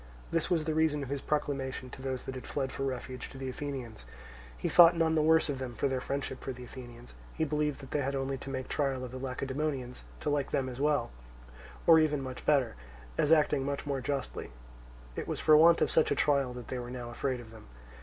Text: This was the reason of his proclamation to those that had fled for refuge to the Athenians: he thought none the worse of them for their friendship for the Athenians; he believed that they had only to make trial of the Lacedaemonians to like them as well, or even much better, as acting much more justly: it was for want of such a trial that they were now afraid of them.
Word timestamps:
This 0.31 0.49
was 0.49 0.63
the 0.63 0.73
reason 0.73 1.03
of 1.03 1.09
his 1.09 1.21
proclamation 1.21 1.91
to 1.91 2.01
those 2.01 2.23
that 2.23 2.33
had 2.33 2.47
fled 2.47 2.71
for 2.71 2.81
refuge 2.81 3.29
to 3.29 3.37
the 3.37 3.49
Athenians: 3.49 4.03
he 4.57 4.67
thought 4.67 4.97
none 4.97 5.13
the 5.13 5.21
worse 5.21 5.47
of 5.47 5.59
them 5.59 5.75
for 5.75 5.87
their 5.87 6.01
friendship 6.01 6.43
for 6.43 6.51
the 6.51 6.63
Athenians; 6.63 7.13
he 7.35 7.43
believed 7.45 7.81
that 7.81 7.91
they 7.91 8.01
had 8.01 8.15
only 8.15 8.35
to 8.39 8.49
make 8.49 8.67
trial 8.67 9.03
of 9.05 9.11
the 9.11 9.19
Lacedaemonians 9.19 10.03
to 10.21 10.31
like 10.31 10.49
them 10.49 10.69
as 10.69 10.81
well, 10.81 11.11
or 11.85 11.99
even 11.99 12.19
much 12.19 12.47
better, 12.47 12.73
as 13.15 13.31
acting 13.31 13.63
much 13.63 13.85
more 13.85 14.01
justly: 14.01 14.49
it 15.15 15.27
was 15.27 15.39
for 15.39 15.55
want 15.55 15.81
of 15.83 15.91
such 15.91 16.09
a 16.09 16.15
trial 16.15 16.51
that 16.51 16.69
they 16.69 16.79
were 16.79 16.89
now 16.89 17.11
afraid 17.11 17.39
of 17.39 17.51
them. 17.51 17.67